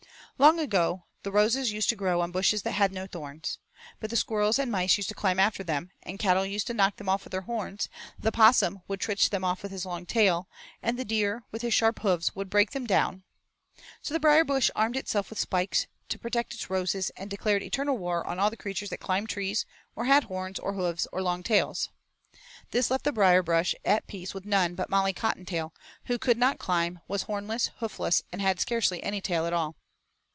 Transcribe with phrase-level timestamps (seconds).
[0.37, 3.59] Long ago the Roses used to grow on bushes that had no thorns.
[3.99, 6.95] But the Squirrels and Mice used to climb after them, the Cattle used to knock
[6.95, 10.49] them off with their horns, the Possum would twitch them off with his long tail,
[10.81, 13.23] and the Deer, with his sharp hoofs, would break them down.
[14.01, 18.25] So the Brierbrush armed itself with spikes to protect its roses and declared eternal war
[18.25, 21.89] on all creatures that climbed trees, or had horns, or hoofs, or long tails.
[22.71, 25.71] This left the Brierbrush at peace with none but Molly Cottontail,
[26.05, 29.75] who could not climb, was hornless, hoofless, and had scarcely any tail at all.